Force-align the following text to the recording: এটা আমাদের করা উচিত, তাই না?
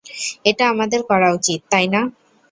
এটা 0.45 0.63
আমাদের 0.69 1.01
করা 1.09 1.27
উচিত, 1.37 1.59
তাই 1.71 1.85
না? 1.93 2.01